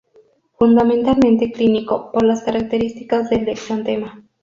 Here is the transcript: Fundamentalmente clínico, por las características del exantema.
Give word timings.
Fundamentalmente 0.57 1.51
clínico, 1.51 2.11
por 2.11 2.23
las 2.23 2.41
características 2.41 3.29
del 3.29 3.47
exantema. 3.49 4.23